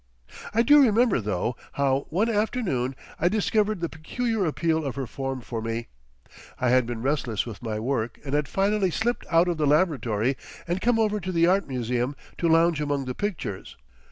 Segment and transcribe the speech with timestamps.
[0.51, 5.41] I do remember, though, how one afternoon I discovered the peculiar appeal of her form
[5.41, 5.89] for me.
[6.57, 10.37] I had been restless with my work and had finally slipped out of the Laboratory
[10.67, 13.77] and come over to the Art Museum to lounge among the pictures.